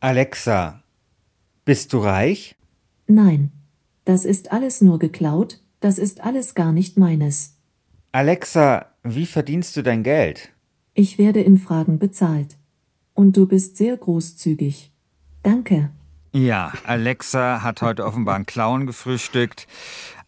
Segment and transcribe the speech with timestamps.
[0.00, 0.84] Alexa,
[1.64, 2.54] bist du reich?
[3.08, 3.50] Nein.
[4.04, 7.56] Das ist alles nur geklaut, das ist alles gar nicht meines.
[8.12, 10.52] Alexa, wie verdienst du dein Geld?
[10.94, 12.56] Ich werde in Fragen bezahlt.
[13.12, 14.92] Und du bist sehr großzügig.
[15.42, 15.90] Danke.
[16.32, 19.66] Ja, Alexa hat heute offenbar einen Clown gefrühstückt.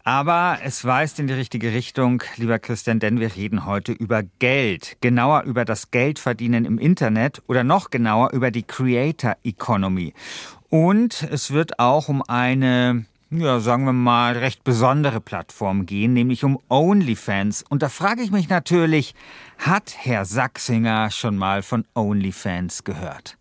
[0.03, 4.97] Aber es weist in die richtige Richtung, lieber Christian, denn wir reden heute über Geld.
[5.01, 10.13] Genauer über das Geldverdienen im Internet oder noch genauer über die Creator Economy.
[10.69, 16.43] Und es wird auch um eine ja, sagen wir mal, recht besondere Plattform gehen, nämlich
[16.43, 17.63] um OnlyFans.
[17.69, 19.15] Und da frage ich mich natürlich,
[19.57, 23.37] hat Herr Sachsinger schon mal von OnlyFans gehört?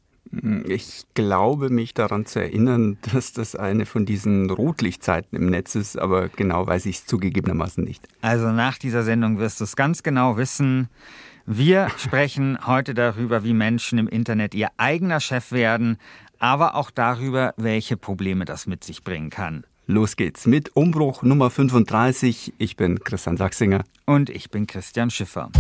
[0.69, 5.99] Ich glaube, mich daran zu erinnern, dass das eine von diesen Rotlichtzeiten im Netz ist,
[5.99, 8.07] aber genau weiß ich es zugegebenermaßen nicht.
[8.21, 10.89] Also nach dieser Sendung wirst du es ganz genau wissen.
[11.47, 15.99] Wir sprechen heute darüber, wie Menschen im Internet ihr eigener Chef werden,
[16.39, 19.65] aber auch darüber, welche Probleme das mit sich bringen kann.
[19.87, 22.55] Los geht's mit Umbruch Nummer 35.
[22.59, 23.83] Ich bin Christian Sachsinger.
[24.07, 25.51] Und ich bin Christian Schiffer.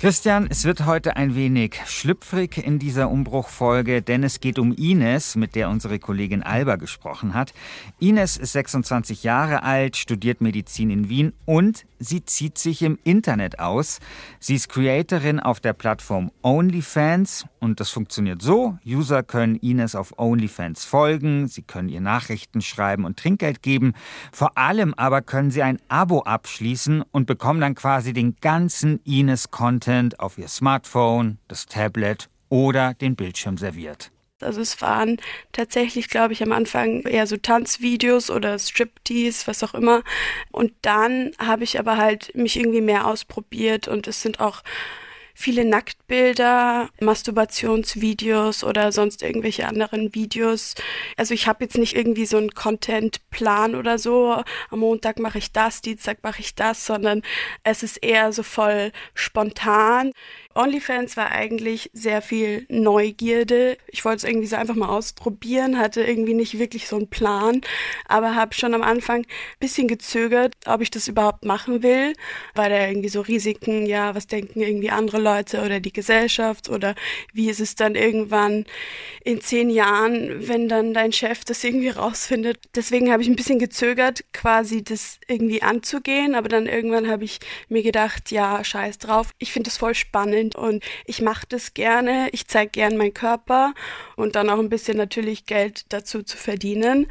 [0.00, 5.34] Christian, es wird heute ein wenig schlüpfrig in dieser Umbruchfolge, denn es geht um Ines,
[5.34, 7.52] mit der unsere Kollegin Alba gesprochen hat.
[7.98, 13.58] Ines ist 26 Jahre alt, studiert Medizin in Wien und sie zieht sich im Internet
[13.58, 14.00] aus.
[14.40, 18.78] Sie ist Creatorin auf der Plattform OnlyFans und das funktioniert so.
[18.86, 23.94] User können Ines auf OnlyFans folgen, sie können ihr Nachrichten schreiben und Trinkgeld geben.
[24.32, 29.68] Vor allem aber können sie ein Abo abschließen und bekommen dann quasi den ganzen Ines-Content
[29.78, 34.10] Content auf ihr Smartphone, das Tablet oder den Bildschirm serviert.
[34.40, 35.20] Also es waren
[35.52, 40.02] tatsächlich, glaube ich, am Anfang eher so Tanzvideos oder Striptease, was auch immer.
[40.50, 44.62] Und dann habe ich aber halt mich irgendwie mehr ausprobiert und es sind auch
[45.40, 50.74] viele Nacktbilder, Masturbationsvideos oder sonst irgendwelche anderen Videos.
[51.16, 54.42] Also ich habe jetzt nicht irgendwie so einen Contentplan oder so.
[54.70, 57.22] Am Montag mache ich das, Dienstag mache ich das, sondern
[57.62, 60.12] es ist eher so voll spontan.
[60.58, 63.78] OnlyFans war eigentlich sehr viel Neugierde.
[63.86, 67.60] Ich wollte es irgendwie so einfach mal ausprobieren, hatte irgendwie nicht wirklich so einen Plan,
[68.08, 69.26] aber habe schon am Anfang ein
[69.60, 72.12] bisschen gezögert, ob ich das überhaupt machen will,
[72.56, 76.96] weil da irgendwie so Risiken, ja, was denken irgendwie andere Leute oder die Gesellschaft oder
[77.32, 78.64] wie ist es dann irgendwann
[79.22, 82.58] in zehn Jahren, wenn dann dein Chef das irgendwie rausfindet.
[82.74, 87.38] Deswegen habe ich ein bisschen gezögert, quasi das irgendwie anzugehen, aber dann irgendwann habe ich
[87.68, 89.30] mir gedacht, ja, scheiß drauf.
[89.38, 93.14] Ich finde das voll spannend sind und ich mache das gerne, ich zeige gern meinen
[93.14, 93.74] Körper
[94.16, 97.06] und dann auch ein bisschen natürlich Geld dazu zu verdienen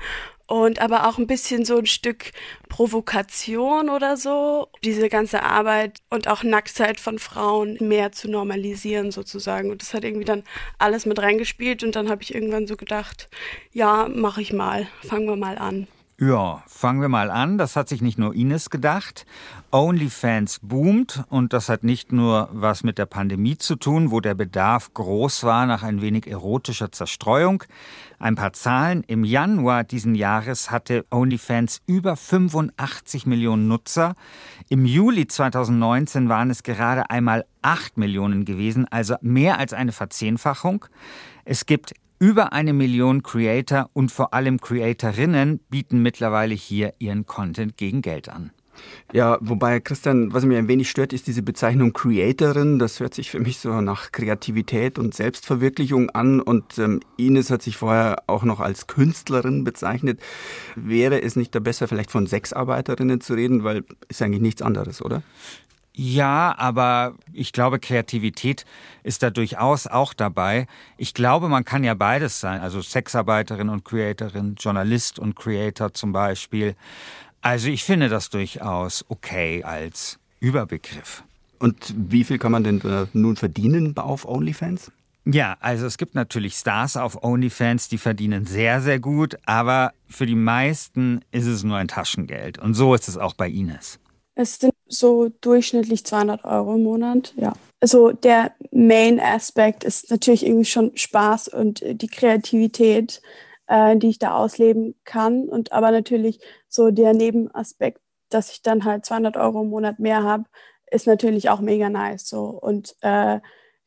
[0.47, 2.31] und aber auch ein bisschen so ein Stück
[2.69, 9.71] Provokation oder so, diese ganze Arbeit und auch Nacktheit von Frauen mehr zu normalisieren sozusagen.
[9.71, 10.43] Und das hat irgendwie dann
[10.79, 13.29] alles mit reingespielt und dann habe ich irgendwann so gedacht,
[13.73, 15.87] ja, mache ich mal, fangen wir mal an.
[16.19, 17.59] Ja, fangen wir mal an.
[17.59, 19.27] Das hat sich nicht nur Ines gedacht.
[19.69, 24.33] OnlyFans boomt und das hat nicht nur was mit der Pandemie zu tun, wo der
[24.33, 27.63] Bedarf groß war nach ein wenig erotischer Zerstreuung.
[28.17, 29.03] Ein paar Zahlen.
[29.03, 34.15] Im Januar diesen Jahres hatte OnlyFans über 85 Millionen Nutzer.
[34.69, 40.83] Im Juli 2019 waren es gerade einmal 8 Millionen gewesen, also mehr als eine Verzehnfachung.
[41.45, 47.77] Es gibt über eine Million Creator und vor allem Creatorinnen bieten mittlerweile hier ihren Content
[47.77, 48.51] gegen Geld an.
[49.13, 52.77] Ja, wobei, Christian, was mir ein wenig stört, ist diese Bezeichnung Creatorin.
[52.77, 56.41] Das hört sich für mich so nach Kreativität und Selbstverwirklichung an.
[56.41, 60.19] Und ähm, Ines hat sich vorher auch noch als Künstlerin bezeichnet.
[60.75, 65.01] Wäre es nicht da besser, vielleicht von Sexarbeiterinnen zu reden, weil ist eigentlich nichts anderes,
[65.01, 65.23] oder?
[65.99, 68.65] Ja, aber ich glaube, Kreativität
[69.01, 70.67] ist da durchaus auch dabei.
[70.95, 76.11] Ich glaube, man kann ja beides sein, also Sexarbeiterin und Creatorin, Journalist und Creator zum
[76.11, 76.75] Beispiel.
[77.41, 81.23] Also ich finde das durchaus okay als Überbegriff.
[81.57, 82.79] Und wie viel kann man denn
[83.13, 84.91] nun verdienen auf OnlyFans?
[85.25, 90.27] Ja, also es gibt natürlich Stars auf OnlyFans, die verdienen sehr, sehr gut, aber für
[90.27, 92.59] die meisten ist es nur ein Taschengeld.
[92.59, 93.99] Und so ist es auch bei Ines.
[94.39, 97.53] Es sind so durchschnittlich 200 Euro im Monat, ja.
[97.79, 103.21] Also der Main-Aspekt ist natürlich irgendwie schon Spaß und die Kreativität,
[103.65, 105.49] äh, die ich da ausleben kann.
[105.49, 106.39] Und aber natürlich
[106.69, 107.99] so der Nebenaspekt,
[108.29, 110.45] dass ich dann halt 200 Euro im Monat mehr habe,
[110.91, 112.27] ist natürlich auch mega nice.
[112.27, 113.39] So und äh,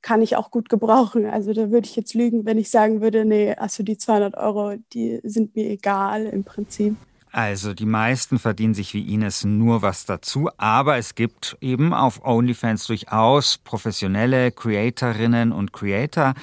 [0.02, 1.26] kann ich auch gut gebrauchen.
[1.26, 4.74] Also da würde ich jetzt lügen, wenn ich sagen würde, nee, also die 200 Euro,
[4.92, 6.96] die sind mir egal im Prinzip.
[7.32, 12.24] Also die meisten verdienen sich wie Ines nur was dazu, aber es gibt eben auf
[12.24, 16.34] OnlyFans durchaus professionelle Creatorinnen und Creator,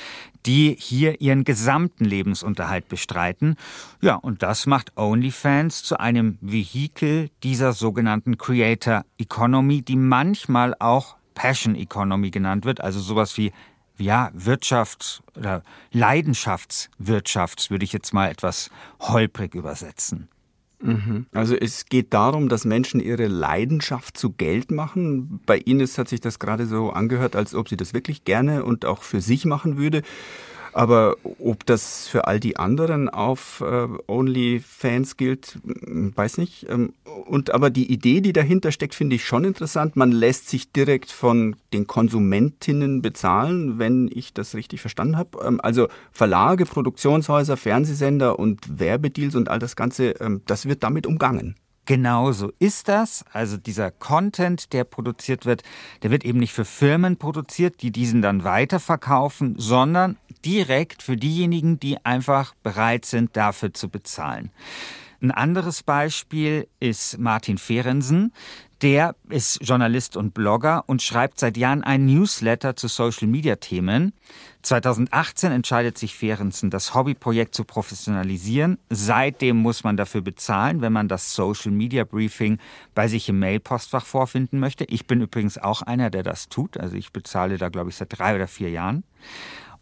[0.45, 3.57] die hier ihren gesamten Lebensunterhalt bestreiten.
[4.01, 11.17] Ja, und das macht OnlyFans zu einem Vehikel dieser sogenannten Creator Economy, die manchmal auch
[11.35, 13.51] Passion Economy genannt wird, also sowas wie
[13.97, 18.69] ja, Wirtschafts- oder Leidenschaftswirtschafts, würde ich jetzt mal etwas
[18.99, 20.29] holprig übersetzen.
[20.79, 21.25] Mhm.
[21.33, 25.39] Also es geht darum, dass Menschen ihre Leidenschaft zu Geld machen.
[25.45, 28.85] Bei Ines hat sich das gerade so angehört, als ob sie das wirklich gerne und
[28.85, 30.03] auch für sich machen würde.
[30.77, 36.69] Aber ob das für all die anderen auf äh, OnlyFans gilt, hm, weiß nicht.
[36.69, 36.93] Ähm,
[37.25, 39.95] und aber die Idee, die dahinter steckt, finde ich schon interessant.
[39.95, 45.39] Man lässt sich direkt von den Konsumentinnen bezahlen, wenn ich das richtig verstanden habe.
[45.43, 51.07] Ähm, also Verlage, Produktionshäuser, Fernsehsender und Werbedeals und all das Ganze, ähm, das wird damit
[51.07, 51.55] umgangen.
[51.87, 53.23] Genau so ist das.
[53.31, 55.63] Also dieser Content, der produziert wird,
[56.03, 61.77] der wird eben nicht für Firmen produziert, die diesen dann weiterverkaufen, sondern direkt für diejenigen,
[61.77, 64.49] die einfach bereit sind, dafür zu bezahlen.
[65.21, 68.31] Ein anderes Beispiel ist Martin Fehrensen.
[68.81, 74.13] Der ist Journalist und Blogger und schreibt seit Jahren ein Newsletter zu Social-Media-Themen.
[74.61, 78.77] 2018 entscheidet sich Fehrensen, das Hobbyprojekt zu professionalisieren.
[78.89, 82.59] Seitdem muss man dafür bezahlen, wenn man das Social-Media-Briefing
[82.93, 84.85] bei sich im Mail-Postfach vorfinden möchte.
[84.85, 86.77] Ich bin übrigens auch einer, der das tut.
[86.77, 89.03] Also ich bezahle da, glaube ich, seit drei oder vier Jahren.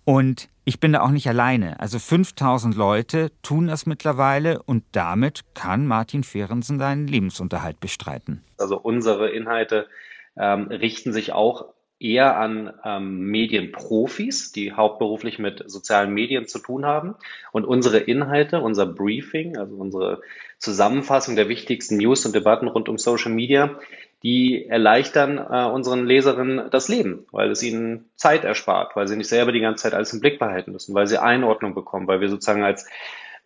[0.05, 1.79] Und ich bin da auch nicht alleine.
[1.79, 8.43] Also 5000 Leute tun das mittlerweile und damit kann Martin Fehrensen seinen Lebensunterhalt bestreiten.
[8.57, 9.87] Also unsere Inhalte
[10.35, 16.85] ähm, richten sich auch eher an ähm, Medienprofis, die hauptberuflich mit sozialen Medien zu tun
[16.85, 17.15] haben.
[17.51, 20.21] Und unsere Inhalte, unser Briefing, also unsere
[20.59, 23.79] Zusammenfassung der wichtigsten News und Debatten rund um Social Media,
[24.23, 29.29] die erleichtern äh, unseren Leserinnen das Leben, weil es ihnen Zeit erspart, weil sie nicht
[29.29, 32.29] selber die ganze Zeit alles im Blick behalten müssen, weil sie Einordnung bekommen, weil wir
[32.29, 32.87] sozusagen als,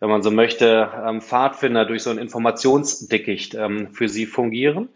[0.00, 4.88] wenn man so möchte, ähm, Pfadfinder durch so ein Informationsdickicht ähm, für sie fungieren.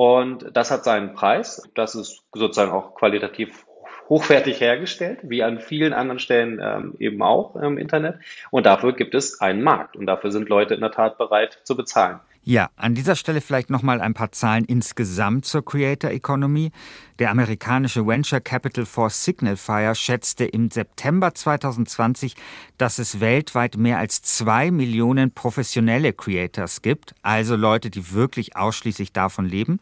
[0.00, 1.62] Und das hat seinen Preis.
[1.74, 3.66] Das ist sozusagen auch qualitativ
[4.08, 8.18] hochwertig hergestellt, wie an vielen anderen Stellen ähm, eben auch im Internet.
[8.50, 11.76] Und dafür gibt es einen Markt und dafür sind Leute in der Tat bereit zu
[11.76, 12.20] bezahlen.
[12.42, 16.72] Ja, an dieser Stelle vielleicht noch mal ein paar Zahlen insgesamt zur Creator Economy.
[17.18, 22.34] Der amerikanische Venture Capital Force Signalfire schätzte im September 2020,
[22.78, 29.12] dass es weltweit mehr als zwei Millionen professionelle Creators gibt, also Leute, die wirklich ausschließlich
[29.12, 29.80] davon leben.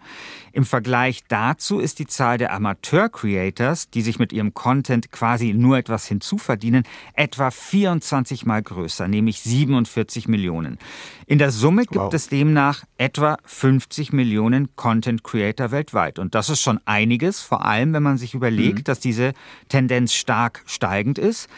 [0.52, 5.78] Im Vergleich dazu ist die Zahl der Amateur-Creators, die sich mit ihrem Content quasi nur
[5.78, 6.82] etwas hinzuverdienen,
[7.14, 10.78] etwa 24 mal größer, nämlich 47 Millionen.
[11.26, 12.12] In der Summe gibt wow.
[12.12, 16.19] es demnach etwa 50 Millionen Content Creator weltweit.
[16.19, 18.85] Und das ist schon einiges, vor allem wenn man sich überlegt, mhm.
[18.85, 19.35] dass diese
[19.69, 21.49] Tendenz stark steigend ist.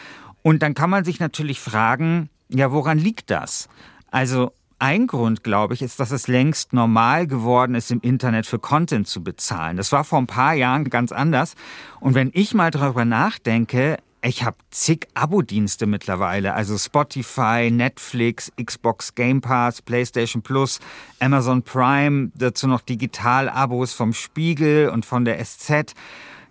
[0.43, 3.69] Und dann kann man sich natürlich fragen, ja, woran liegt das?
[4.11, 8.59] Also ein Grund, glaube ich, ist, dass es längst normal geworden ist, im Internet für
[8.59, 9.77] Content zu bezahlen.
[9.77, 11.55] Das war vor ein paar Jahren ganz anders.
[12.01, 19.15] Und wenn ich mal darüber nachdenke, ich habe zig Abo-Dienste mittlerweile, also Spotify, Netflix, Xbox
[19.15, 20.79] Game Pass, PlayStation Plus,
[21.19, 25.93] Amazon Prime, dazu noch Digital-Abos vom Spiegel und von der SZ.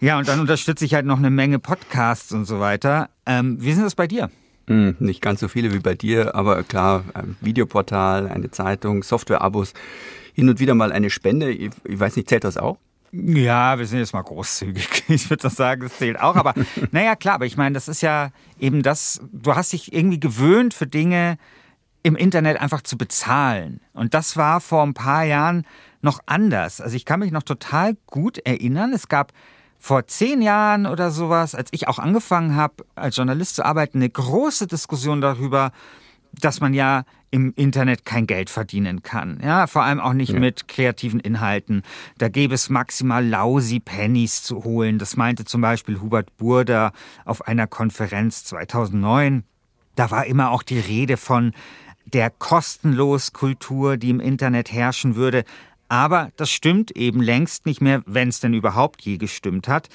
[0.01, 3.09] Ja, und dann unterstütze ich halt noch eine Menge Podcasts und so weiter.
[3.27, 4.31] Ähm, wie ist das bei dir?
[4.67, 9.75] Hm, nicht ganz so viele wie bei dir, aber klar, ein Videoportal, eine Zeitung, Software-Abos,
[10.33, 11.51] hin und wieder mal eine Spende.
[11.51, 12.79] Ich, ich weiß nicht, zählt das auch?
[13.13, 14.89] Ja, wir sind jetzt mal großzügig.
[15.09, 16.37] Ich würde das sagen, das zählt auch.
[16.37, 16.55] Aber
[16.93, 20.75] naja, klar, aber ich meine, das ist ja eben das, du hast dich irgendwie gewöhnt
[20.75, 21.37] für Dinge
[22.03, 23.81] im Internet einfach zu bezahlen.
[23.93, 25.67] Und das war vor ein paar Jahren
[26.01, 26.81] noch anders.
[26.81, 28.93] Also ich kann mich noch total gut erinnern.
[28.93, 29.33] Es gab
[29.79, 34.11] vor zehn Jahren oder sowas, als ich auch angefangen habe, als Journalist zu arbeiten, eine
[34.11, 35.73] große Diskussion darüber,
[36.33, 39.41] dass man ja im Internet kein Geld verdienen kann.
[39.43, 40.41] Ja, vor allem auch nicht ja.
[40.41, 41.83] mit kreativen Inhalten.
[42.19, 44.99] Da gäbe es maximal lousy Pennies zu holen.
[44.99, 46.93] Das meinte zum Beispiel Hubert Burda
[47.25, 49.45] auf einer Konferenz 2009.
[49.95, 51.53] Da war immer auch die Rede von
[52.07, 55.45] der kostenlos Kultur, die im Internet herrschen würde.
[55.89, 59.89] Aber das stimmt eben längst nicht mehr, wenn es denn überhaupt je gestimmt hat.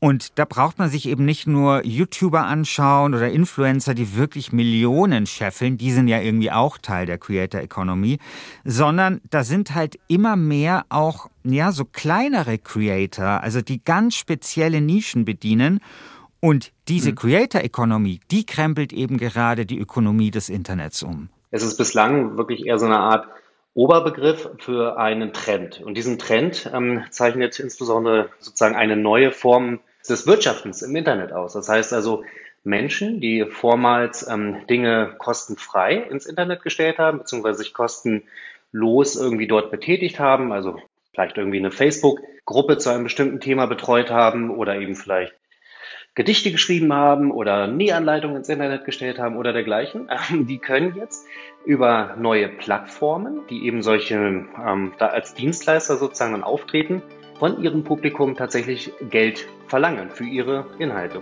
[0.00, 5.26] Und da braucht man sich eben nicht nur YouTuber anschauen oder Influencer, die wirklich Millionen
[5.26, 8.18] scheffeln, die sind ja irgendwie auch Teil der Creator Economy,
[8.64, 14.80] sondern da sind halt immer mehr auch, ja, so kleinere Creator, also die ganz spezielle
[14.80, 15.80] Nischen bedienen.
[16.40, 17.16] Und diese mhm.
[17.16, 21.28] Creator Economy, die krempelt eben gerade die Ökonomie des Internets um.
[21.50, 23.26] Es ist bislang wirklich eher so eine Art
[23.74, 25.80] Oberbegriff für einen Trend.
[25.80, 31.52] Und diesen Trend ähm, zeichnet insbesondere sozusagen eine neue Form des Wirtschaftens im Internet aus.
[31.54, 32.24] Das heißt also,
[32.64, 39.70] Menschen, die vormals ähm, Dinge kostenfrei ins Internet gestellt haben, beziehungsweise sich kostenlos irgendwie dort
[39.70, 40.80] betätigt haben, also
[41.12, 45.34] vielleicht irgendwie eine Facebook-Gruppe zu einem bestimmten Thema betreut haben oder eben vielleicht
[46.14, 51.26] Gedichte geschrieben haben oder Nähanleitungen ins Internet gestellt haben oder dergleichen, ähm, die können jetzt
[51.64, 57.02] über neue Plattformen, die eben solche ähm, da als Dienstleister sozusagen dann auftreten,
[57.38, 61.20] von ihrem Publikum tatsächlich Geld verlangen für ihre Inhalte.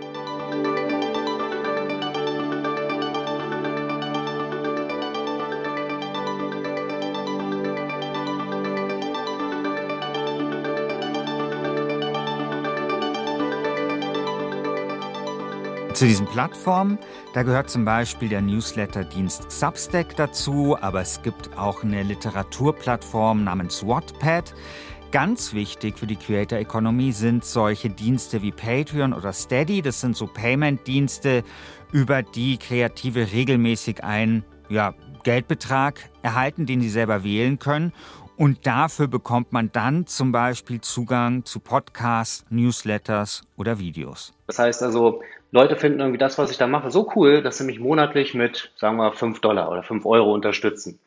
[15.97, 16.99] Zu diesen Plattformen,
[17.33, 23.83] da gehört zum Beispiel der Newsletter-Dienst Substack dazu, aber es gibt auch eine Literaturplattform namens
[23.83, 24.53] Wattpad.
[25.11, 29.81] Ganz wichtig für die Creator Economy sind solche Dienste wie Patreon oder Steady.
[29.81, 31.43] Das sind so Payment-Dienste,
[31.93, 37.93] über die Kreative regelmäßig einen ja, Geldbetrag erhalten, den sie selber wählen können.
[38.35, 44.33] Und dafür bekommt man dann zum Beispiel Zugang zu Podcasts, Newsletters oder Videos.
[44.47, 45.21] Das heißt also,
[45.51, 48.71] Leute finden irgendwie das, was ich da mache, so cool, dass sie mich monatlich mit,
[48.75, 50.99] sagen wir, 5 Dollar oder 5 Euro unterstützen.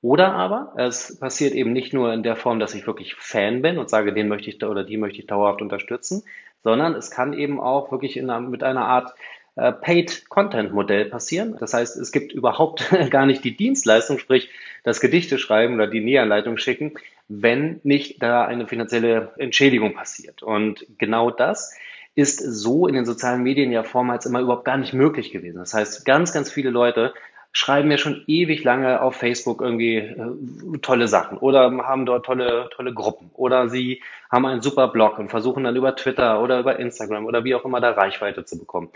[0.00, 3.78] Oder aber es passiert eben nicht nur in der Form, dass ich wirklich Fan bin
[3.78, 6.22] und sage, den möchte ich oder die möchte ich dauerhaft unterstützen,
[6.62, 9.14] sondern es kann eben auch wirklich einer, mit einer Art
[9.56, 11.56] äh, Paid-Content-Modell passieren.
[11.58, 14.50] Das heißt, es gibt überhaupt gar nicht die Dienstleistung, sprich
[14.84, 16.94] das Gedichte schreiben oder die Näherleitung schicken,
[17.28, 20.44] wenn nicht da eine finanzielle Entschädigung passiert.
[20.44, 21.74] Und genau das
[22.14, 25.58] ist so in den sozialen Medien ja vormals immer überhaupt gar nicht möglich gewesen.
[25.58, 27.12] Das heißt, ganz, ganz viele Leute
[27.52, 32.68] schreiben ja schon ewig lange auf Facebook irgendwie äh, tolle Sachen oder haben dort tolle,
[32.74, 36.78] tolle Gruppen oder sie haben einen super Blog und versuchen dann über Twitter oder über
[36.78, 38.90] Instagram oder wie auch immer da Reichweite zu bekommen.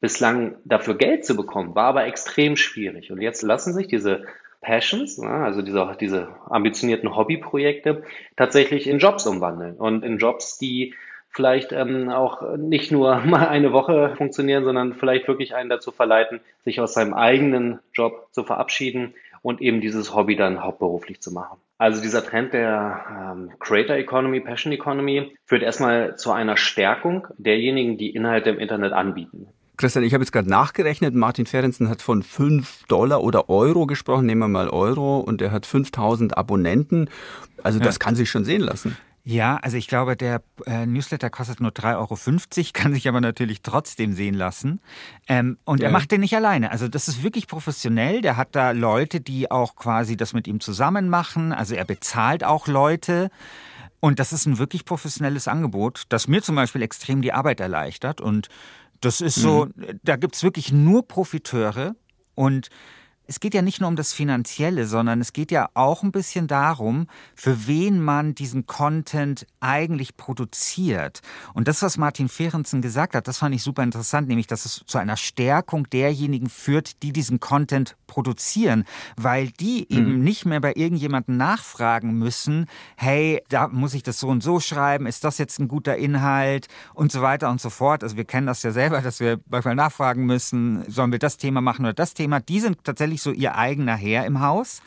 [0.00, 3.12] Bislang dafür Geld zu bekommen, war aber extrem schwierig.
[3.12, 4.24] Und jetzt lassen sich diese
[4.62, 8.02] Passions, also diese, diese ambitionierten Hobbyprojekte,
[8.36, 10.94] tatsächlich in Jobs umwandeln und in Jobs, die
[11.30, 16.40] vielleicht ähm, auch nicht nur mal eine Woche funktionieren, sondern vielleicht wirklich einen dazu verleiten,
[16.64, 21.58] sich aus seinem eigenen Job zu verabschieden und eben dieses Hobby dann hauptberuflich zu machen.
[21.78, 27.96] Also dieser Trend der ähm, Creator Economy, Passion Economy führt erstmal zu einer Stärkung derjenigen,
[27.96, 29.46] die Inhalte im Internet anbieten.
[29.78, 31.14] Christian, ich habe jetzt gerade nachgerechnet.
[31.14, 34.26] Martin Ferenzen hat von 5 Dollar oder Euro gesprochen.
[34.26, 35.20] Nehmen wir mal Euro.
[35.20, 37.08] Und er hat 5000 Abonnenten.
[37.62, 37.98] Also das ja.
[37.98, 38.98] kann sich schon sehen lassen.
[39.22, 43.62] Ja, also ich glaube, der äh, Newsletter kostet nur 3,50 Euro, kann sich aber natürlich
[43.62, 44.80] trotzdem sehen lassen.
[45.28, 45.88] Ähm, und ja.
[45.88, 46.70] er macht den nicht alleine.
[46.70, 48.22] Also das ist wirklich professionell.
[48.22, 51.52] Der hat da Leute, die auch quasi das mit ihm zusammen machen.
[51.52, 53.30] Also er bezahlt auch Leute.
[54.00, 58.22] Und das ist ein wirklich professionelles Angebot, das mir zum Beispiel extrem die Arbeit erleichtert.
[58.22, 58.48] Und
[59.02, 60.00] das ist so, mhm.
[60.02, 61.94] da gibt's wirklich nur Profiteure.
[62.34, 62.70] Und
[63.30, 66.48] es geht ja nicht nur um das Finanzielle, sondern es geht ja auch ein bisschen
[66.48, 67.06] darum,
[67.36, 71.20] für wen man diesen Content eigentlich produziert.
[71.54, 74.82] Und das, was Martin Fehrensen gesagt hat, das fand ich super interessant, nämlich, dass es
[74.84, 78.84] zu einer Stärkung derjenigen führt, die diesen Content produzieren,
[79.16, 79.96] weil die mhm.
[79.96, 84.58] eben nicht mehr bei irgendjemandem nachfragen müssen, hey, da muss ich das so und so
[84.58, 88.02] schreiben, ist das jetzt ein guter Inhalt und so weiter und so fort.
[88.02, 91.60] Also wir kennen das ja selber, dass wir manchmal nachfragen müssen, sollen wir das Thema
[91.60, 92.40] machen oder das Thema.
[92.40, 94.82] Die sind tatsächlich wirklich so ihr eigener Herr im Haus.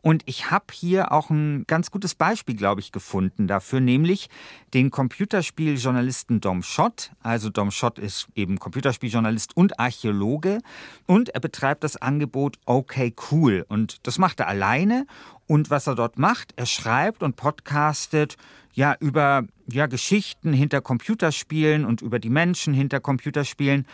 [0.00, 4.28] Und ich habe hier auch ein ganz gutes Beispiel, glaube ich, gefunden dafür, nämlich
[4.72, 7.10] den Computerspieljournalisten Dom Schott.
[7.20, 10.60] Also Dom Schott ist eben Computerspieljournalist und Archäologe
[11.06, 13.66] und er betreibt das Angebot Okay Cool.
[13.68, 15.06] Und das macht er alleine.
[15.48, 18.36] Und was er dort macht, er schreibt und podcastet
[18.74, 23.84] ja über ja, Geschichten hinter Computerspielen und über die Menschen hinter Computerspielen.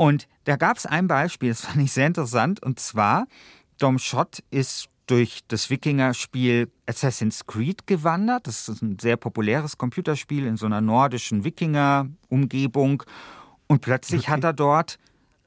[0.00, 3.26] Und da gab es ein Beispiel, das fand ich sehr interessant, und zwar,
[3.76, 8.46] Dom Schott ist durch das Wikinger-Spiel Assassin's Creed gewandert.
[8.46, 13.02] Das ist ein sehr populäres Computerspiel in so einer nordischen Wikinger-Umgebung.
[13.66, 14.30] Und plötzlich okay.
[14.30, 14.98] hat er dort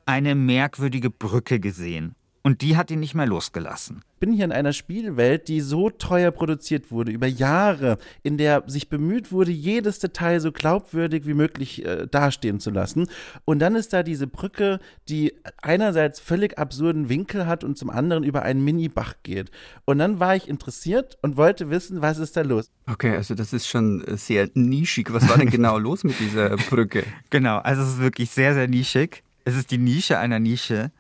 [0.06, 2.14] eine merkwürdige Brücke gesehen.
[2.46, 4.04] Und die hat ihn nicht mehr losgelassen.
[4.16, 8.64] Ich bin hier in einer Spielwelt, die so teuer produziert wurde, über Jahre, in der
[8.68, 13.08] sich bemüht wurde, jedes Detail so glaubwürdig wie möglich äh, dastehen zu lassen.
[13.46, 18.26] Und dann ist da diese Brücke, die einerseits völlig absurden Winkel hat und zum anderen
[18.26, 19.50] über einen Mini-Bach geht.
[19.86, 22.70] Und dann war ich interessiert und wollte wissen, was ist da los.
[22.88, 25.14] Okay, also das ist schon sehr nischig.
[25.14, 27.06] Was war denn genau los mit dieser Brücke?
[27.30, 29.24] Genau, also es ist wirklich sehr, sehr nischig.
[29.46, 30.92] Es ist die Nische einer Nische.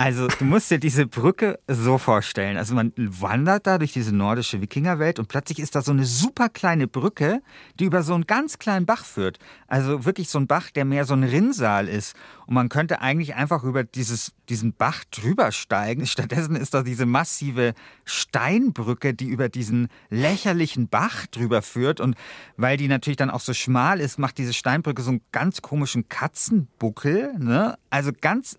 [0.00, 2.56] Also du musst dir diese Brücke so vorstellen.
[2.56, 6.48] Also man wandert da durch diese nordische Wikingerwelt und plötzlich ist da so eine super
[6.48, 7.42] kleine Brücke,
[7.80, 9.40] die über so einen ganz kleinen Bach führt.
[9.66, 12.14] Also wirklich so ein Bach, der mehr so ein Rinnsal ist.
[12.46, 16.06] Und man könnte eigentlich einfach über dieses, diesen Bach drüber steigen.
[16.06, 17.74] Stattdessen ist da diese massive
[18.04, 21.98] Steinbrücke, die über diesen lächerlichen Bach drüber führt.
[21.98, 22.14] Und
[22.56, 26.08] weil die natürlich dann auch so schmal ist, macht diese Steinbrücke so einen ganz komischen
[26.08, 27.34] Katzenbuckel.
[27.40, 27.76] Ne?
[27.90, 28.56] Also ganz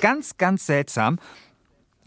[0.00, 1.18] Ganz, ganz seltsam.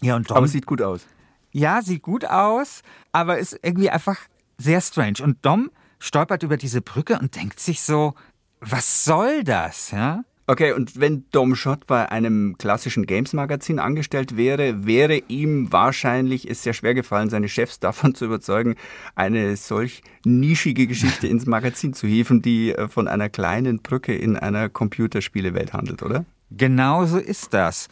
[0.01, 1.05] Ja, und Dom, aber sieht gut aus.
[1.51, 4.17] Ja, sieht gut aus, aber ist irgendwie einfach
[4.57, 5.17] sehr strange.
[5.21, 8.13] Und Dom stolpert über diese Brücke und denkt sich so,
[8.59, 10.23] was soll das, ja?
[10.47, 16.61] Okay, und wenn Dom Schott bei einem klassischen Games-Magazin angestellt wäre, wäre ihm wahrscheinlich es
[16.61, 18.75] sehr schwer gefallen, seine Chefs davon zu überzeugen,
[19.15, 24.37] eine solch nischige Geschichte ins Magazin zu hieven, die äh, von einer kleinen Brücke in
[24.37, 26.25] einer Computerspielewelt handelt, oder?
[26.57, 27.87] Genau so ist das.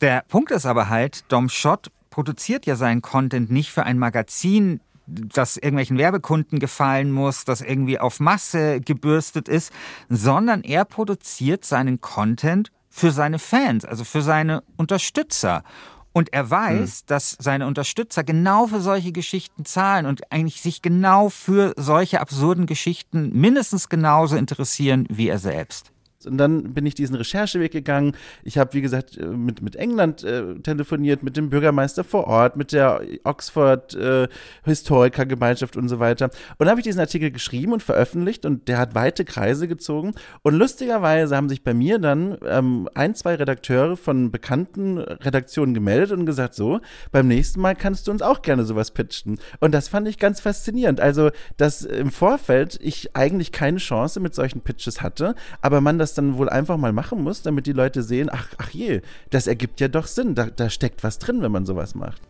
[0.00, 4.80] Der Punkt ist aber halt, Dom Schott produziert ja seinen Content nicht für ein Magazin,
[5.06, 9.72] das irgendwelchen Werbekunden gefallen muss, das irgendwie auf Masse gebürstet ist,
[10.08, 15.64] sondern er produziert seinen Content für seine Fans, also für seine Unterstützer.
[16.12, 17.06] Und er weiß, hm.
[17.06, 22.66] dass seine Unterstützer genau für solche Geschichten zahlen und eigentlich sich genau für solche absurden
[22.66, 25.92] Geschichten mindestens genauso interessieren wie er selbst.
[26.26, 28.12] Und dann bin ich diesen Rechercheweg gegangen.
[28.44, 32.56] Ich habe, wie gesagt, äh, mit, mit England äh, telefoniert, mit dem Bürgermeister vor Ort,
[32.56, 34.28] mit der Oxford äh,
[34.64, 36.26] Historikergemeinschaft und so weiter.
[36.26, 40.12] Und dann habe ich diesen Artikel geschrieben und veröffentlicht und der hat weite Kreise gezogen.
[40.42, 46.12] Und lustigerweise haben sich bei mir dann ähm, ein, zwei Redakteure von bekannten Redaktionen gemeldet
[46.12, 49.38] und gesagt, so, beim nächsten Mal kannst du uns auch gerne sowas pitchen.
[49.60, 51.00] Und das fand ich ganz faszinierend.
[51.00, 56.11] Also, dass im Vorfeld ich eigentlich keine Chance mit solchen Pitches hatte, aber man das
[56.12, 59.00] das dann wohl einfach mal machen muss, damit die Leute sehen, ach, ach je,
[59.30, 62.20] das ergibt ja doch Sinn, da, da steckt was drin, wenn man sowas macht.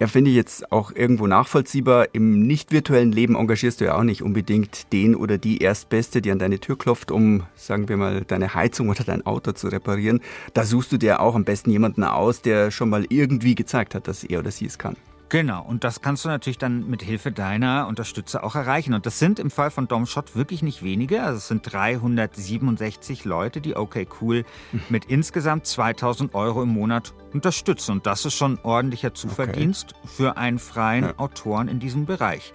[0.00, 2.14] Ja, finde ich jetzt auch irgendwo nachvollziehbar.
[2.14, 6.30] Im nicht virtuellen Leben engagierst du ja auch nicht unbedingt den oder die Erstbeste, die
[6.30, 10.20] an deine Tür klopft, um, sagen wir mal, deine Heizung oder dein Auto zu reparieren.
[10.54, 14.06] Da suchst du dir auch am besten jemanden aus, der schon mal irgendwie gezeigt hat,
[14.06, 14.96] dass er oder sie es kann.
[15.28, 18.94] Genau, und das kannst du natürlich dann mit Hilfe deiner Unterstützer auch erreichen.
[18.94, 21.22] Und das sind im Fall von Domshot wirklich nicht wenige.
[21.22, 24.44] Also es sind 367 Leute, die OK Cool
[24.88, 27.92] mit insgesamt 2000 Euro im Monat unterstützen.
[27.92, 30.08] Und das ist schon ordentlicher Zuverdienst okay.
[30.08, 31.18] für einen freien ja.
[31.18, 32.54] Autoren in diesem Bereich.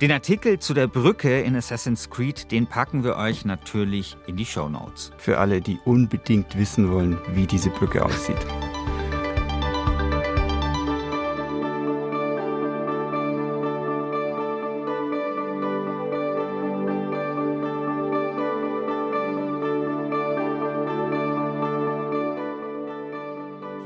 [0.00, 4.46] Den Artikel zu der Brücke in Assassin's Creed, den packen wir euch natürlich in die
[4.46, 5.10] Show Notes.
[5.18, 8.46] Für alle, die unbedingt wissen wollen, wie diese Brücke aussieht.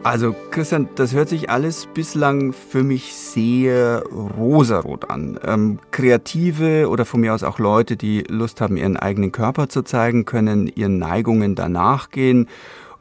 [0.04, 5.38] Also Christian, das hört sich alles bislang für mich sehr rosarot an.
[5.44, 9.82] Ähm, Kreative oder von mir aus auch Leute, die Lust haben, ihren eigenen Körper zu
[9.82, 12.48] zeigen, können ihren Neigungen danach gehen.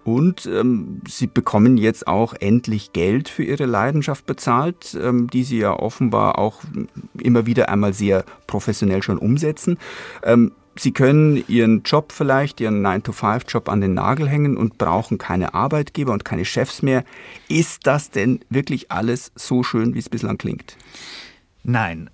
[0.03, 5.57] Und ähm, sie bekommen jetzt auch endlich Geld für ihre Leidenschaft bezahlt, ähm, die sie
[5.57, 6.61] ja offenbar auch
[7.19, 9.79] immer wieder einmal sehr professionell schon umsetzen.
[10.23, 15.53] Ähm, Sie können Ihren Job vielleicht, Ihren 9-to-5-Job an den Nagel hängen und brauchen keine
[15.53, 17.03] Arbeitgeber und keine Chefs mehr.
[17.49, 20.77] Ist das denn wirklich alles so schön, wie es bislang klingt?
[21.63, 22.09] Nein.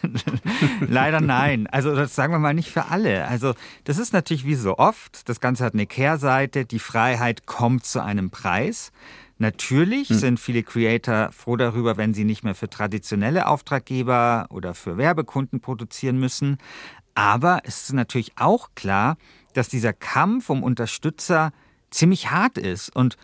[0.80, 1.66] Leider nein.
[1.66, 3.26] Also das sagen wir mal nicht für alle.
[3.26, 5.28] Also das ist natürlich wie so oft.
[5.28, 6.64] Das Ganze hat eine Kehrseite.
[6.64, 8.92] Die Freiheit kommt zu einem Preis.
[9.38, 10.18] Natürlich hm.
[10.18, 15.60] sind viele Creator froh darüber, wenn sie nicht mehr für traditionelle Auftraggeber oder für Werbekunden
[15.60, 16.58] produzieren müssen.
[17.14, 19.16] Aber es ist natürlich auch klar,
[19.54, 21.52] dass dieser Kampf um Unterstützer
[21.90, 23.16] ziemlich hart ist und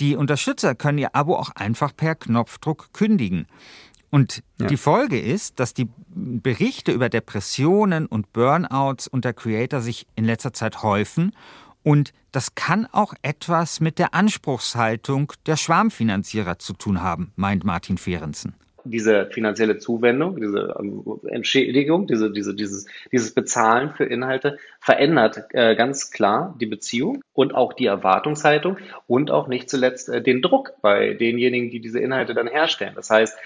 [0.00, 3.46] die Unterstützer können ihr Abo auch einfach per Knopfdruck kündigen.
[4.10, 4.66] Und ja.
[4.66, 10.52] die Folge ist, dass die Berichte über Depressionen und Burnouts unter Creator sich in letzter
[10.52, 11.32] Zeit häufen.
[11.82, 17.98] Und das kann auch etwas mit der Anspruchshaltung der Schwarmfinanzierer zu tun haben, meint Martin
[17.98, 18.54] Fehrensen
[18.84, 25.74] diese finanzielle Zuwendung, diese ähm, Entschädigung, diese, diese, dieses, dieses Bezahlen für Inhalte verändert äh,
[25.74, 30.74] ganz klar die Beziehung und auch die Erwartungshaltung und auch nicht zuletzt äh, den Druck
[30.82, 32.92] bei denjenigen, die diese Inhalte dann herstellen.
[32.94, 33.36] Das heißt,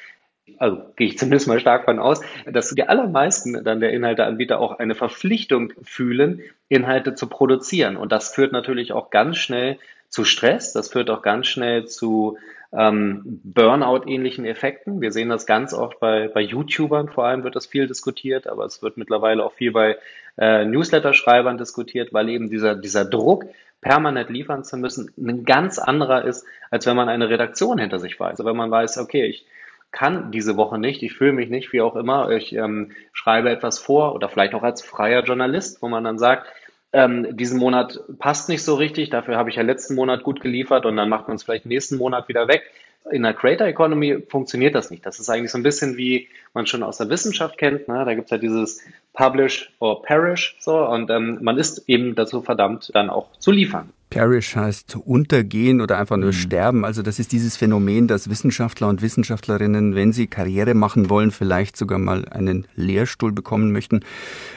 [0.56, 4.78] also gehe ich zumindest mal stark von aus, dass die allermeisten dann der Inhalteanbieter auch
[4.78, 7.96] eine Verpflichtung fühlen, Inhalte zu produzieren.
[7.96, 12.38] Und das führt natürlich auch ganz schnell zu Stress, das führt auch ganz schnell zu
[12.72, 15.00] ähm, Burnout-ähnlichen Effekten.
[15.00, 18.64] Wir sehen das ganz oft bei, bei YouTubern, vor allem wird das viel diskutiert, aber
[18.64, 19.96] es wird mittlerweile auch viel bei
[20.36, 23.46] äh, Newsletter-Schreibern diskutiert, weil eben dieser, dieser Druck
[23.80, 28.18] permanent liefern zu müssen, ein ganz anderer ist, als wenn man eine Redaktion hinter sich
[28.18, 28.30] weiß.
[28.32, 29.46] Also wenn man weiß, okay, ich
[29.90, 33.78] kann diese Woche nicht, ich fühle mich nicht, wie auch immer, ich ähm, schreibe etwas
[33.78, 36.46] vor oder vielleicht auch als freier Journalist, wo man dann sagt,
[36.92, 40.86] ähm, diesen Monat passt nicht so richtig, dafür habe ich ja letzten Monat gut geliefert
[40.86, 42.62] und dann macht man es vielleicht nächsten Monat wieder weg.
[43.10, 45.06] In der Creator Economy funktioniert das nicht.
[45.06, 47.88] Das ist eigentlich so ein bisschen wie man schon aus der Wissenschaft kennt.
[47.88, 48.04] Ne?
[48.04, 52.42] Da gibt es ja dieses Publish or Perish so und ähm, man ist eben dazu
[52.42, 53.92] verdammt, dann auch zu liefern.
[54.10, 56.32] Perish heißt untergehen oder einfach nur mhm.
[56.32, 56.84] sterben.
[56.84, 61.76] Also das ist dieses Phänomen, dass Wissenschaftler und Wissenschaftlerinnen, wenn sie Karriere machen wollen, vielleicht
[61.76, 64.00] sogar mal einen Lehrstuhl bekommen möchten,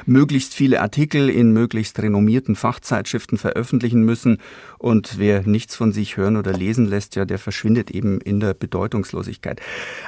[0.06, 4.38] möglichst viele Artikel in möglichst renommierten Fachzeitschriften veröffentlichen müssen.
[4.78, 8.54] Und wer nichts von sich hören oder lesen lässt, ja, der verschwindet eben in der
[8.54, 9.62] Bedeutungslosigkeit.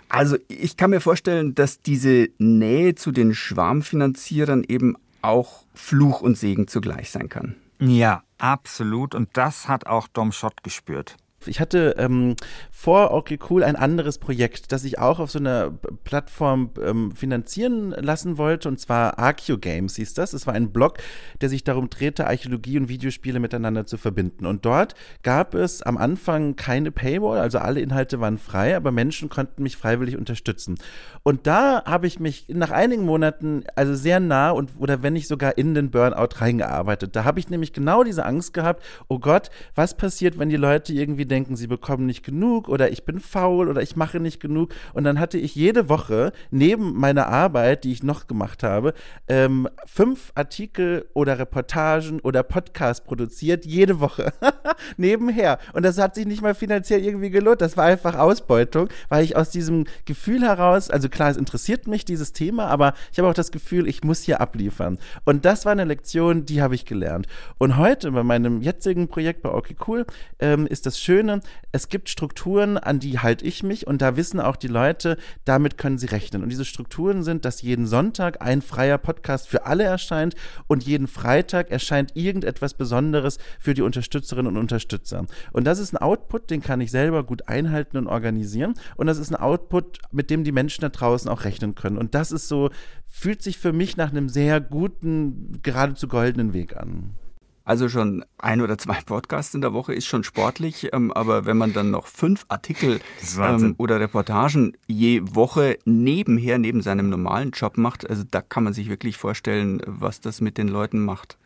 [0.09, 6.37] Also ich kann mir vorstellen, dass diese Nähe zu den Schwarmfinanzierern eben auch Fluch und
[6.37, 7.55] Segen zugleich sein kann.
[7.79, 9.15] Ja, absolut.
[9.15, 11.17] Und das hat auch Dom Schott gespürt.
[11.47, 12.35] Ich hatte ähm,
[12.71, 15.71] vor Okay Cool ein anderes Projekt, das ich auch auf so einer
[16.03, 20.33] Plattform ähm, finanzieren lassen wollte, und zwar Archeo Games hieß das.
[20.33, 20.97] Es war ein Blog,
[21.41, 24.45] der sich darum drehte, Archäologie und Videospiele miteinander zu verbinden.
[24.45, 29.29] Und dort gab es am Anfang keine Paywall, also alle Inhalte waren frei, aber Menschen
[29.29, 30.77] konnten mich freiwillig unterstützen.
[31.23, 35.27] Und da habe ich mich nach einigen Monaten also sehr nah und oder wenn nicht
[35.27, 37.15] sogar in den Burnout reingearbeitet.
[37.15, 40.93] Da habe ich nämlich genau diese Angst gehabt, oh Gott, was passiert, wenn die Leute
[40.93, 44.73] irgendwie denken, sie bekommen nicht genug oder ich bin faul oder ich mache nicht genug.
[44.93, 48.93] Und dann hatte ich jede Woche neben meiner Arbeit, die ich noch gemacht habe,
[49.27, 54.31] ähm, fünf Artikel oder Reportagen oder Podcasts produziert, jede Woche
[54.97, 55.57] nebenher.
[55.73, 57.61] Und das hat sich nicht mal finanziell irgendwie gelohnt.
[57.61, 62.05] Das war einfach Ausbeutung, weil ich aus diesem Gefühl heraus, also klar, es interessiert mich,
[62.05, 64.99] dieses Thema, aber ich habe auch das Gefühl, ich muss hier abliefern.
[65.25, 67.27] Und das war eine Lektion, die habe ich gelernt.
[67.57, 70.05] Und heute bei meinem jetzigen Projekt bei Okay Cool
[70.39, 74.41] ähm, ist das Schöne, es gibt Strukturen, an die halte ich mich und da wissen
[74.41, 76.43] auch die Leute, damit können sie rechnen.
[76.43, 80.35] Und diese Strukturen sind, dass jeden Sonntag ein freier Podcast für alle erscheint
[80.67, 85.25] und jeden Freitag erscheint irgendetwas Besonderes für die Unterstützerinnen und Unterstützer.
[85.53, 88.73] Und das ist ein Output, den kann ich selber gut einhalten und organisieren.
[88.97, 91.97] Und das ist ein Output, mit dem die Menschen da draußen auch rechnen können.
[91.97, 92.69] Und das ist so,
[93.07, 97.15] fühlt sich für mich nach einem sehr guten, geradezu goldenen Weg an.
[97.65, 101.57] Also schon ein oder zwei Podcasts in der Woche ist schon sportlich, ähm, aber wenn
[101.57, 102.99] man dann noch fünf Artikel
[103.39, 108.73] ähm, oder Reportagen je Woche nebenher, neben seinem normalen Job macht, also da kann man
[108.73, 111.37] sich wirklich vorstellen, was das mit den Leuten macht.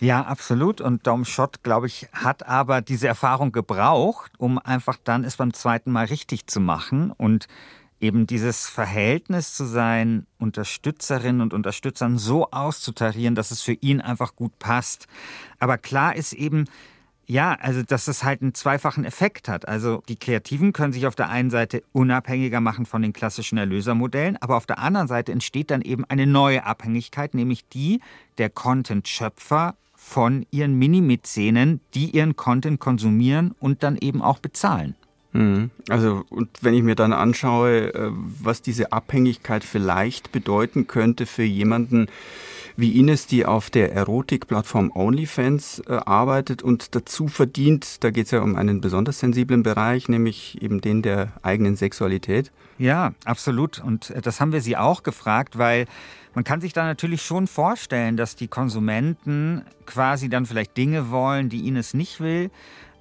[0.00, 0.80] Ja, absolut.
[0.80, 5.54] Und Dom Schott, glaube ich, hat aber diese Erfahrung gebraucht, um einfach dann es beim
[5.54, 7.46] zweiten Mal richtig zu machen und
[8.04, 14.36] eben dieses Verhältnis zu seinen Unterstützerinnen und Unterstützern so auszutarieren, dass es für ihn einfach
[14.36, 15.06] gut passt.
[15.58, 16.66] Aber klar ist eben,
[17.26, 19.66] ja, also dass es halt einen zweifachen Effekt hat.
[19.66, 24.36] Also die Kreativen können sich auf der einen Seite unabhängiger machen von den klassischen Erlösermodellen,
[24.36, 28.00] aber auf der anderen Seite entsteht dann eben eine neue Abhängigkeit, nämlich die
[28.36, 34.94] der Content-Schöpfer von ihren Mini-Mäzenen, die ihren Content konsumieren und dann eben auch bezahlen.
[35.34, 35.70] Mhm.
[35.88, 41.42] Also, und wenn ich mir dann anschaue, äh, was diese Abhängigkeit vielleicht bedeuten könnte für
[41.42, 42.06] jemanden
[42.76, 48.32] wie Ines, die auf der Erotikplattform OnlyFans äh, arbeitet und dazu verdient, da geht es
[48.32, 52.50] ja um einen besonders sensiblen Bereich, nämlich eben den der eigenen Sexualität.
[52.78, 53.80] Ja, absolut.
[53.80, 55.86] Und äh, das haben wir sie auch gefragt, weil
[56.34, 61.48] man kann sich da natürlich schon vorstellen, dass die Konsumenten quasi dann vielleicht Dinge wollen,
[61.48, 62.50] die Ines nicht will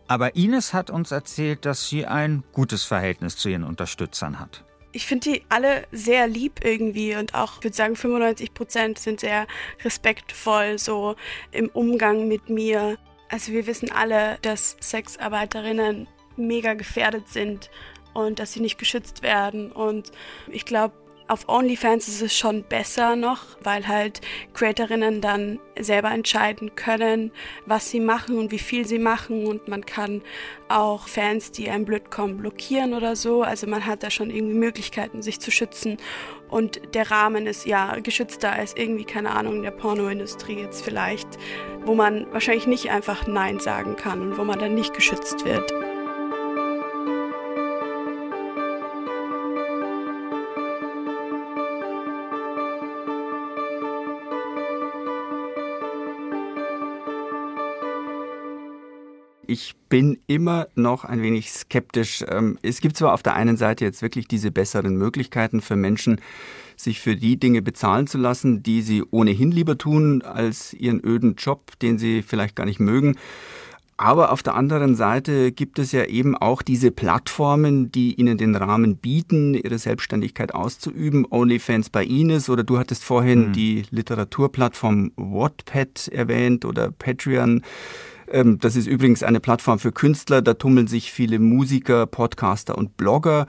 [0.07, 4.63] aber Ines hat uns erzählt, dass sie ein gutes Verhältnis zu ihren Unterstützern hat.
[4.91, 9.21] Ich finde die alle sehr lieb irgendwie und auch, ich würde sagen, 95 Prozent sind
[9.21, 9.47] sehr
[9.83, 11.15] respektvoll so
[11.51, 12.97] im Umgang mit mir.
[13.29, 17.71] Also wir wissen alle, dass Sexarbeiterinnen mega gefährdet sind
[18.13, 19.71] und dass sie nicht geschützt werden.
[19.71, 20.11] Und
[20.47, 20.93] ich glaube,
[21.33, 24.21] auf OnlyFans ist es schon besser noch, weil halt
[24.53, 27.31] Creatorinnen dann selber entscheiden können,
[27.65, 30.21] was sie machen und wie viel sie machen und man kann
[30.69, 33.41] auch Fans, die einem blöd kommen, blockieren oder so.
[33.41, 35.97] Also man hat da schon irgendwie Möglichkeiten, sich zu schützen
[36.49, 41.27] und der Rahmen ist ja geschützter als irgendwie, keine Ahnung, in der Pornoindustrie jetzt vielleicht,
[41.83, 45.73] wo man wahrscheinlich nicht einfach Nein sagen kann und wo man dann nicht geschützt wird.
[59.93, 62.25] Bin immer noch ein wenig skeptisch.
[62.27, 66.19] Ähm, es gibt zwar auf der einen Seite jetzt wirklich diese besseren Möglichkeiten für Menschen,
[66.75, 71.35] sich für die Dinge bezahlen zu lassen, die sie ohnehin lieber tun, als ihren öden
[71.35, 73.17] Job, den sie vielleicht gar nicht mögen.
[73.95, 78.55] Aber auf der anderen Seite gibt es ja eben auch diese Plattformen, die ihnen den
[78.55, 81.27] Rahmen bieten, ihre Selbstständigkeit auszuüben.
[81.29, 83.53] OnlyFans bei Ines oder du hattest vorhin mhm.
[83.53, 87.61] die Literaturplattform Wattpad erwähnt oder Patreon.
[88.33, 92.97] Ähm, das ist übrigens eine Plattform für Künstler, da tummeln sich viele Musiker, Podcaster und
[92.97, 93.47] Blogger.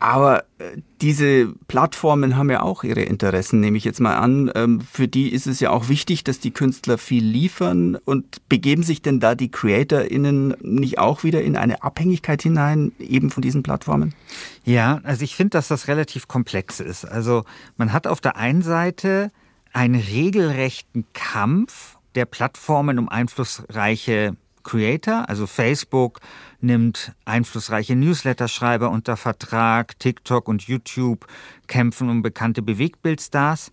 [0.00, 4.50] Aber äh, diese Plattformen haben ja auch ihre Interessen, nehme ich jetzt mal an.
[4.54, 7.96] Ähm, für die ist es ja auch wichtig, dass die Künstler viel liefern.
[8.04, 13.30] Und begeben sich denn da die CreatorInnen nicht auch wieder in eine Abhängigkeit hinein, eben
[13.30, 14.14] von diesen Plattformen?
[14.64, 17.04] Ja, also ich finde, dass das relativ komplex ist.
[17.04, 17.44] Also
[17.76, 19.32] man hat auf der einen Seite
[19.72, 26.18] einen regelrechten Kampf der Plattformen um einflussreiche Creator, also Facebook
[26.60, 31.28] nimmt einflussreiche Newsletterschreiber unter Vertrag, TikTok und YouTube
[31.68, 33.70] kämpfen um bekannte Bewegtbildstars.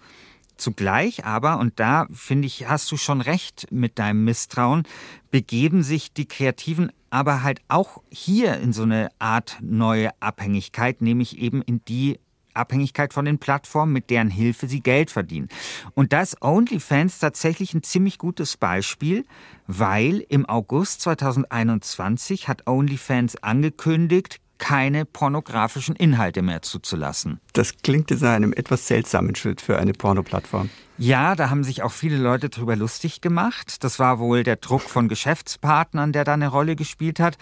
[0.57, 4.83] Zugleich aber, und da finde ich, hast du schon recht mit deinem Misstrauen,
[5.31, 11.39] begeben sich die Kreativen aber halt auch hier in so eine Art neue Abhängigkeit, nämlich
[11.39, 12.19] eben in die
[12.55, 15.49] Abhängigkeit von den Plattformen, mit deren Hilfe sie Geld verdienen.
[15.93, 19.25] Und da ist OnlyFans tatsächlich ein ziemlich gutes Beispiel,
[19.67, 27.39] weil im August 2021 hat OnlyFans angekündigt, keine pornografischen Inhalte mehr zuzulassen.
[27.53, 30.69] Das klingt in einem etwas seltsamen Schritt für eine Pornoplattform.
[30.97, 33.83] Ja, da haben sich auch viele Leute drüber lustig gemacht.
[33.83, 37.37] Das war wohl der Druck von Geschäftspartnern, der da eine Rolle gespielt hat.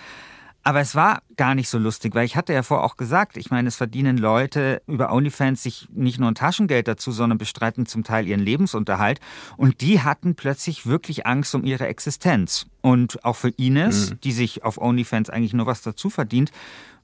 [0.64, 3.52] Aber es war gar nicht so lustig, weil ich hatte ja vorher auch gesagt, ich
[3.52, 8.06] meine, es verdienen Leute über OnlyFans sich nicht nur ein Taschengeld dazu, sondern bestreiten zum
[8.06, 9.20] Teil ihren Lebensunterhalt.
[9.58, 12.66] Und die hatten plötzlich wirklich Angst um ihre Existenz.
[12.82, 14.20] Und auch für Ines, mhm.
[14.22, 16.52] die sich auf OnlyFans eigentlich nur was dazu verdient,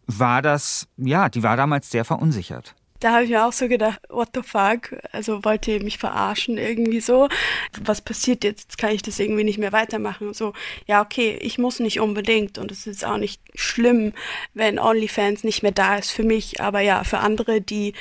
[0.08, 4.00] war das, ja, die war damals sehr verunsichert da habe ich mir auch so gedacht,
[4.10, 4.96] what the fuck?
[5.12, 7.30] Also wollt ihr mich verarschen irgendwie so?
[7.82, 8.70] Was passiert jetzt?
[8.70, 10.34] Jetzt kann ich das irgendwie nicht mehr weitermachen.
[10.34, 10.54] So,
[10.86, 14.14] ja, okay, ich muss nicht unbedingt und es ist auch nicht schlimm,
[14.54, 17.94] wenn OnlyFans nicht mehr da ist für mich, aber ja, für andere, die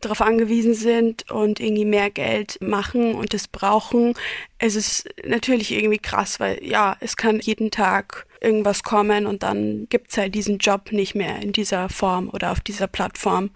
[0.00, 4.14] darauf angewiesen sind und irgendwie mehr Geld machen und es brauchen.
[4.58, 9.86] Es ist natürlich irgendwie krass, weil ja, es kann jeden Tag irgendwas kommen und dann
[9.88, 13.50] gibt's halt diesen Job nicht mehr in dieser Form oder auf dieser Plattform.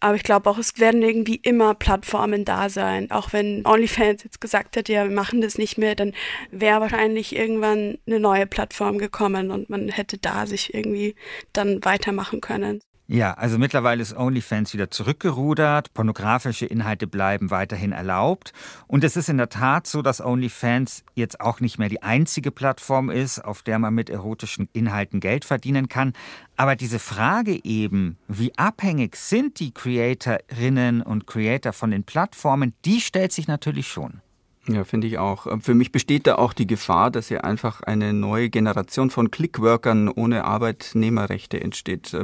[0.00, 3.10] Aber ich glaube auch, es werden irgendwie immer Plattformen da sein.
[3.10, 6.12] Auch wenn OnlyFans jetzt gesagt hätte, ja, wir machen das nicht mehr, dann
[6.50, 11.14] wäre wahrscheinlich irgendwann eine neue Plattform gekommen und man hätte da sich irgendwie
[11.52, 12.80] dann weitermachen können.
[13.10, 18.52] Ja, also mittlerweile ist OnlyFans wieder zurückgerudert, pornografische Inhalte bleiben weiterhin erlaubt
[18.86, 22.50] und es ist in der Tat so, dass OnlyFans jetzt auch nicht mehr die einzige
[22.50, 26.12] Plattform ist, auf der man mit erotischen Inhalten Geld verdienen kann.
[26.58, 33.00] Aber diese Frage eben, wie abhängig sind die Creatorinnen und Creator von den Plattformen, die
[33.00, 34.20] stellt sich natürlich schon.
[34.68, 35.46] Ja, finde ich auch.
[35.62, 40.10] Für mich besteht da auch die Gefahr, dass hier einfach eine neue Generation von Clickworkern
[40.10, 42.14] ohne Arbeitnehmerrechte entsteht.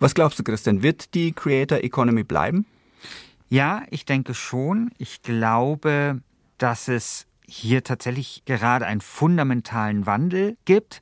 [0.00, 0.82] Was glaubst du, Christian?
[0.82, 2.66] Wird die Creator Economy bleiben?
[3.48, 4.92] Ja, ich denke schon.
[4.98, 6.20] Ich glaube,
[6.58, 11.00] dass es hier tatsächlich gerade einen fundamentalen Wandel gibt.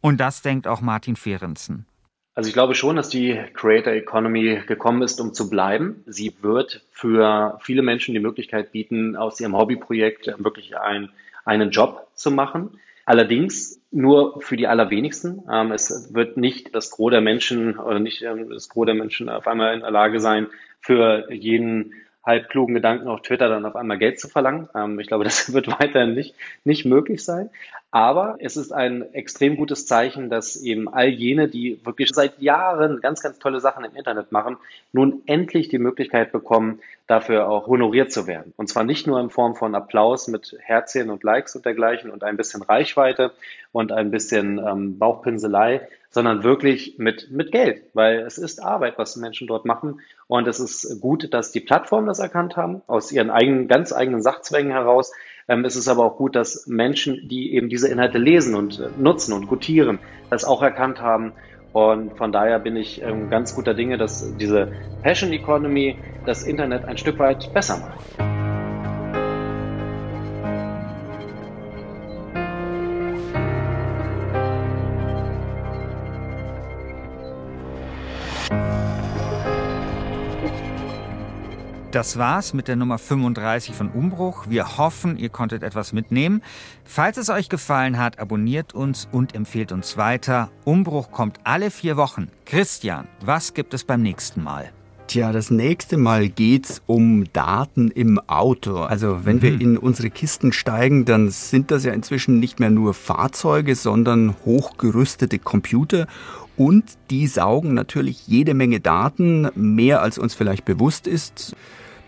[0.00, 1.86] Und das denkt auch Martin Fehrensen.
[2.34, 6.02] Also ich glaube schon, dass die Creator Economy gekommen ist, um zu bleiben.
[6.06, 11.10] Sie wird für viele Menschen die Möglichkeit bieten, aus ihrem Hobbyprojekt wirklich ein,
[11.44, 12.80] einen Job zu machen.
[13.06, 15.42] Allerdings nur für die allerwenigsten.
[15.50, 19.28] Ähm, es wird nicht das Gros der Menschen oder nicht ähm, das Gros der Menschen
[19.28, 20.48] auf einmal in der Lage sein,
[20.80, 24.68] für jeden halbklugen Gedanken auf Twitter dann auf einmal Geld zu verlangen.
[24.74, 26.34] Ähm, ich glaube, das wird weiterhin nicht,
[26.64, 27.50] nicht möglich sein.
[27.90, 33.00] Aber es ist ein extrem gutes Zeichen, dass eben all jene, die wirklich seit Jahren
[33.00, 34.56] ganz, ganz tolle Sachen im Internet machen,
[34.92, 38.52] nun endlich die Möglichkeit bekommen, dafür auch honoriert zu werden.
[38.56, 42.24] Und zwar nicht nur in Form von Applaus mit Herzchen und Likes und dergleichen und
[42.24, 43.30] ein bisschen Reichweite
[43.70, 49.16] und ein bisschen ähm, Bauchpinselei, sondern wirklich mit, mit Geld, weil es ist Arbeit, was
[49.16, 50.00] Menschen dort machen.
[50.28, 54.22] Und es ist gut, dass die Plattformen das erkannt haben, aus ihren eigenen, ganz eigenen
[54.22, 55.12] Sachzwängen heraus,
[55.48, 58.88] ähm, es ist aber auch gut, dass Menschen, die eben diese Inhalte lesen und äh,
[58.96, 59.98] nutzen und gutieren,
[60.30, 61.32] das auch erkannt haben.
[61.72, 64.72] Und von daher bin ich ähm, ganz guter Dinge, dass diese
[65.02, 68.33] Passion Economy das Internet ein Stück weit besser macht.
[81.94, 84.46] Das war's mit der Nummer 35 von Umbruch.
[84.48, 86.42] Wir hoffen, ihr konntet etwas mitnehmen.
[86.82, 90.50] Falls es euch gefallen hat, abonniert uns und empfehlt uns weiter.
[90.64, 92.32] Umbruch kommt alle vier Wochen.
[92.46, 94.72] Christian, was gibt es beim nächsten Mal?
[95.06, 98.78] Tja, das nächste Mal geht's um Daten im Auto.
[98.78, 99.42] Also wenn mhm.
[99.42, 104.34] wir in unsere Kisten steigen, dann sind das ja inzwischen nicht mehr nur Fahrzeuge, sondern
[104.44, 106.08] hochgerüstete Computer
[106.56, 111.54] und die saugen natürlich jede Menge Daten, mehr als uns vielleicht bewusst ist.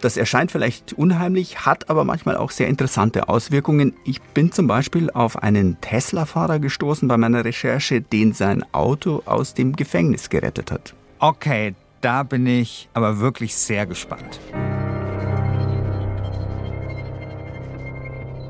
[0.01, 3.95] Das erscheint vielleicht unheimlich, hat aber manchmal auch sehr interessante Auswirkungen.
[4.05, 9.55] Ich bin zum Beispiel auf einen Tesla-Fahrer gestoßen bei meiner Recherche, den sein Auto aus
[9.55, 10.95] dem Gefängnis gerettet hat.
[11.19, 14.39] Okay, da bin ich aber wirklich sehr gespannt.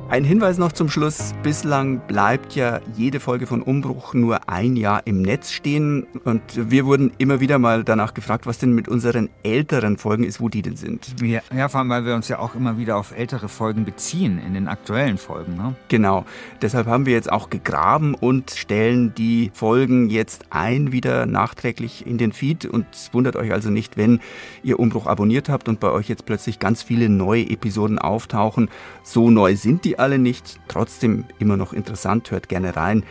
[0.08, 1.34] Ein Hinweis noch zum Schluss.
[1.42, 6.06] Bislang bleibt ja jede Folge von Umbruch nur ein Jahr im Netz stehen.
[6.22, 10.40] Und wir wurden immer wieder mal danach gefragt, was denn mit unseren älteren Folgen ist,
[10.40, 11.16] wo die denn sind.
[11.20, 14.40] Ja, ja vor allem, weil wir uns ja auch immer wieder auf ältere Folgen beziehen
[14.46, 15.56] in den aktuellen Folgen.
[15.56, 15.74] Ne?
[15.88, 16.24] Genau.
[16.62, 22.16] Deshalb haben wir jetzt auch gegraben und stellen die Folgen jetzt ein, wieder nachträglich in
[22.16, 22.64] den Feed.
[22.64, 24.20] Und wundert euch also nicht, wenn
[24.62, 28.68] ihr Umbruch abonniert habt und bei euch jetzt plötzlich ganz viele neue Episoden auftauchen.
[29.02, 33.04] So neu sind die alle nicht, trotzdem immer noch interessant, hört gerne rein.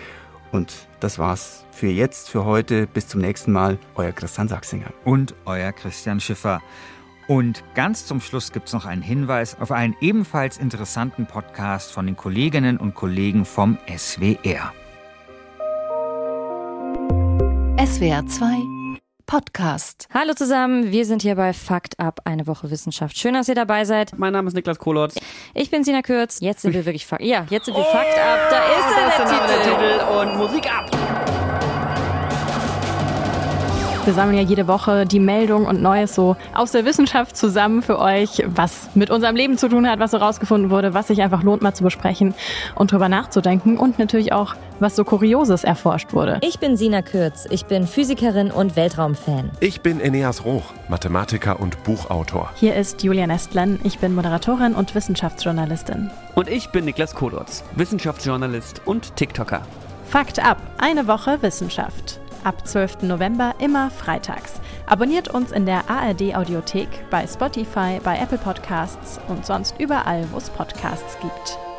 [0.52, 2.88] Und das war's für jetzt, für heute.
[2.88, 3.78] Bis zum nächsten Mal.
[3.95, 4.93] Euer Christian Sachsinger.
[5.04, 6.62] Und euer Christian Schiffer.
[7.28, 12.06] Und ganz zum Schluss gibt es noch einen Hinweis auf einen ebenfalls interessanten Podcast von
[12.06, 14.71] den Kolleginnen und Kollegen vom SWR.
[17.84, 18.85] SWR 2
[19.26, 20.08] Podcast.
[20.14, 23.18] Hallo zusammen, wir sind hier bei Fakt Up, eine Woche Wissenschaft.
[23.18, 24.18] Schön, dass ihr dabei seid.
[24.18, 25.16] Mein Name ist Niklas Kohlotz.
[25.54, 26.40] Ich bin Sina Kürz.
[26.42, 27.24] Jetzt sind wir wirklich Fakt.
[27.24, 28.50] Ja, jetzt sind wir oh, Fakt Up.
[28.50, 30.18] Da ist er, der, der Titel.
[30.20, 31.05] Und Musik ab.
[34.06, 37.98] Wir sammeln ja jede Woche die Meldung und Neues so aus der Wissenschaft zusammen für
[37.98, 41.41] euch, was mit unserem Leben zu tun hat, was so rausgefunden wurde, was sich einfach
[41.41, 42.36] lohnt mal zu besprechen
[42.76, 46.38] und drüber nachzudenken und natürlich auch, was so Kurioses erforscht wurde.
[46.44, 49.50] Ich bin Sina Kürz, ich bin Physikerin und Weltraumfan.
[49.60, 52.52] Ich bin Eneas Roch, Mathematiker und Buchautor.
[52.58, 56.12] Hier ist Julian Estlen, ich bin Moderatorin und Wissenschaftsjournalistin.
[56.36, 59.63] Und ich bin Niklas Kodorz, Wissenschaftsjournalist und TikToker.
[60.08, 63.02] Fakt ab, eine Woche Wissenschaft ab 12.
[63.02, 64.62] November immer freitags.
[64.86, 70.38] Abonniert uns in der ARD Audiothek, bei Spotify, bei Apple Podcasts und sonst überall, wo
[70.38, 71.75] es Podcasts gibt.